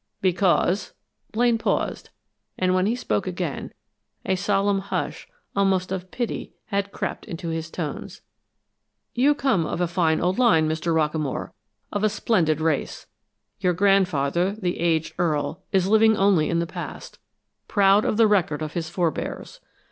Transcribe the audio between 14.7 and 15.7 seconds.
aged Earl,